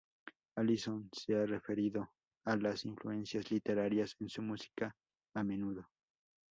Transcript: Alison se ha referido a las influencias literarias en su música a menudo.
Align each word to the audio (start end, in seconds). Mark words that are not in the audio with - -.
Alison 0.55 1.07
se 1.11 1.35
ha 1.35 1.45
referido 1.45 2.09
a 2.45 2.57
las 2.57 2.85
influencias 2.85 3.51
literarias 3.51 4.15
en 4.19 4.29
su 4.29 4.41
música 4.41 4.95
a 5.35 5.43
menudo. 5.43 5.87